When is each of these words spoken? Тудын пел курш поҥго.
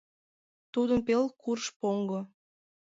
Тудын 0.73 0.99
пел 1.07 1.23
курш 1.41 1.65
поҥго. 1.79 2.21